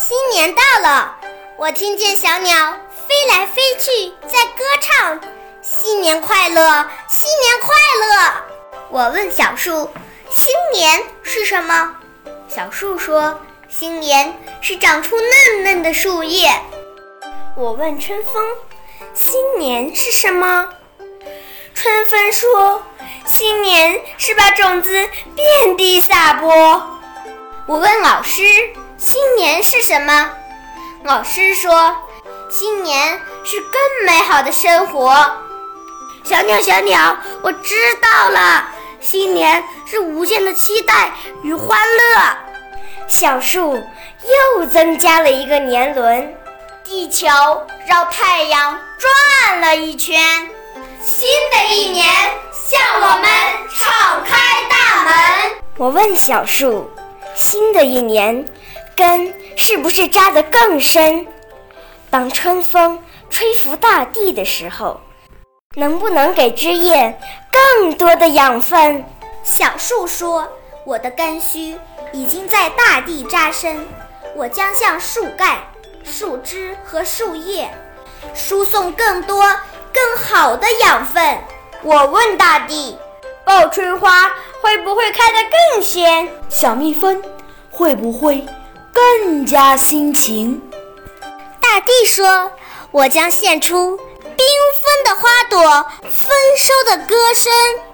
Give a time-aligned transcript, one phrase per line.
[0.00, 1.16] 新年到了，
[1.56, 2.76] 我听见小鸟
[3.08, 5.20] 飞来飞去，在歌唱
[5.60, 7.74] ：“新年快乐，新年快
[8.06, 8.32] 乐！”
[8.90, 9.90] 我问小树
[10.30, 11.96] ：“新年是什么？”
[12.46, 16.48] 小树说：“新年是长出嫩嫩的树叶。”
[17.58, 18.32] 我问春风
[19.16, 20.68] ：“新年是什么？”
[21.74, 22.84] 春风说
[23.26, 24.92] ：“新年是把种子
[25.34, 26.48] 遍地撒播。”
[27.66, 28.44] 我问老师
[28.98, 30.30] ：“新年是什么？”
[31.04, 31.96] 老师说
[32.50, 35.14] ：“新年是更美好的生活。”
[36.24, 38.68] 小鸟，小鸟，我知道了。
[39.00, 42.36] 新年是无限的期待与欢乐。
[43.06, 43.80] 小树
[44.56, 46.36] 又增加了一个年轮，
[46.84, 47.28] 地球
[47.86, 50.20] 绕太阳转了一圈。
[51.00, 52.04] 新的一年
[52.52, 53.30] 向我们
[53.72, 54.36] 敞开
[54.68, 55.14] 大门。
[55.78, 56.90] 我问小树
[57.34, 58.44] ：“新的一年，
[58.98, 61.24] 根是不是扎得更深？
[62.10, 65.00] 当春风吹拂大地的时候，
[65.76, 67.16] 能不能给枝叶？”
[67.80, 69.04] 更多的养分。
[69.44, 70.48] 小树说
[70.84, 71.76] ：“我的根须
[72.12, 73.86] 已经在大地扎深，
[74.34, 75.58] 我将向树干、
[76.02, 77.70] 树枝和树叶
[78.34, 79.42] 输送更多、
[79.94, 81.38] 更好的养分。”
[81.84, 82.98] 我问大地
[83.46, 84.28] ：“报春花
[84.60, 85.38] 会不会开得
[85.72, 86.28] 更鲜？
[86.48, 87.22] 小蜜蜂
[87.70, 88.44] 会不会
[89.20, 90.60] 更加辛勤？”
[91.62, 92.50] 大地说
[92.90, 93.96] ：“我将献出。”
[94.38, 94.40] 缤
[94.82, 97.52] 纷的花朵，丰收的歌声，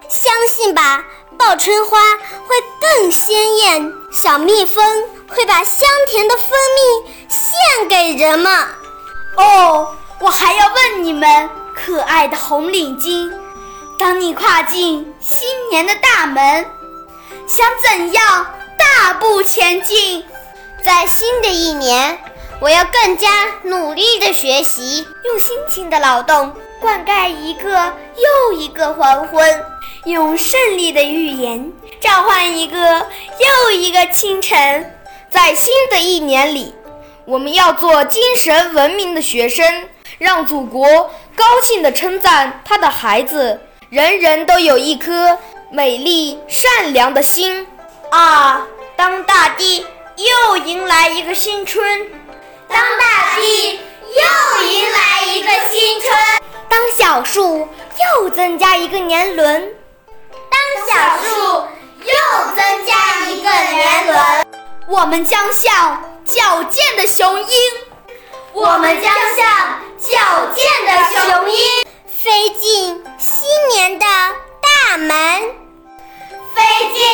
[0.08, 1.02] 相信吧，
[1.38, 1.98] 报春花
[2.46, 3.92] 会更鲜艳。
[4.12, 8.52] 小蜜蜂会把香甜的蜂蜜献给人们。
[9.38, 9.88] 哦，
[10.20, 13.32] 我还要问你们，可爱的红领巾，
[13.98, 16.66] 当你跨进新年的大门，
[17.46, 20.22] 想怎样大步前进？
[20.84, 22.18] 在新的一年。
[22.60, 23.28] 我要更加
[23.62, 29.64] 努力的学习，用辛勤的劳动灌溉一个又一个黄昏，
[30.04, 33.06] 用胜利的预言召唤一个
[33.38, 34.94] 又一个清晨。
[35.28, 36.74] 在新的一年里，
[37.24, 40.86] 我们要做精神文明的学生，让祖国
[41.34, 45.36] 高兴地称赞他的孩子，人人都有一颗
[45.70, 47.66] 美丽善良的心。
[48.10, 48.64] 啊，
[48.96, 49.84] 当大地
[50.16, 52.10] 又迎来一个新春。
[52.68, 53.80] 当大地
[54.14, 56.12] 又迎来一个新春，
[56.68, 57.68] 当小树
[58.20, 59.74] 又增加一个年轮，
[60.50, 61.66] 当小树
[62.04, 62.14] 又
[62.56, 64.46] 增加一个年轮，
[64.88, 67.48] 我们将像矫健的雄鹰，
[68.52, 71.58] 我们将像矫健的雄鹰，
[72.06, 75.42] 飞进新年的大门，
[76.54, 76.62] 飞
[76.94, 77.13] 进